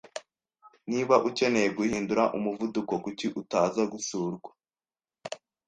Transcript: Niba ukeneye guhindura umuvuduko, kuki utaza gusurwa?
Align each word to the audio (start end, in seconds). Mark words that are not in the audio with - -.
Niba 0.89 1.15
ukeneye 1.29 1.69
guhindura 1.77 2.23
umuvuduko, 2.37 2.93
kuki 3.03 3.27
utaza 3.41 3.81
gusurwa? 3.93 4.49